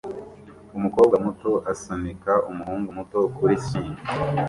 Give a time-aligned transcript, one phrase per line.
[0.77, 3.97] umukobwa muto asunika umuhungu muto kuri swing